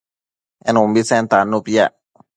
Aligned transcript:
en 0.69 0.77
umbitsen 0.83 1.25
tannu 1.31 1.57
piac 1.65 1.91